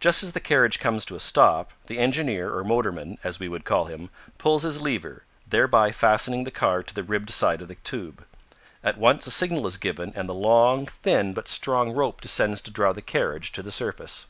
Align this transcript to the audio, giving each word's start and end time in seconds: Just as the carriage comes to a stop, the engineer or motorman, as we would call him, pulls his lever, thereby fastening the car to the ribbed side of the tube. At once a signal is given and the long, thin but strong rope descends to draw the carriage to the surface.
Just 0.00 0.22
as 0.22 0.32
the 0.32 0.40
carriage 0.40 0.80
comes 0.80 1.04
to 1.04 1.14
a 1.14 1.20
stop, 1.20 1.72
the 1.86 1.98
engineer 1.98 2.56
or 2.56 2.64
motorman, 2.64 3.18
as 3.22 3.38
we 3.38 3.48
would 3.48 3.66
call 3.66 3.84
him, 3.84 4.08
pulls 4.38 4.62
his 4.62 4.80
lever, 4.80 5.24
thereby 5.46 5.92
fastening 5.92 6.44
the 6.44 6.50
car 6.50 6.82
to 6.82 6.94
the 6.94 7.02
ribbed 7.02 7.28
side 7.28 7.60
of 7.60 7.68
the 7.68 7.74
tube. 7.74 8.24
At 8.82 8.96
once 8.96 9.26
a 9.26 9.30
signal 9.30 9.66
is 9.66 9.76
given 9.76 10.10
and 10.16 10.26
the 10.26 10.32
long, 10.32 10.86
thin 10.86 11.34
but 11.34 11.48
strong 11.48 11.92
rope 11.92 12.22
descends 12.22 12.62
to 12.62 12.70
draw 12.70 12.94
the 12.94 13.02
carriage 13.02 13.52
to 13.52 13.62
the 13.62 13.70
surface. 13.70 14.24